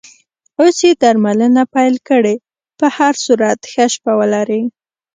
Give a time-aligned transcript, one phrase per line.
[0.59, 2.35] اوس یې درملنه پیل کړې،
[2.79, 4.61] په هر صورت ښه شپه ولرې.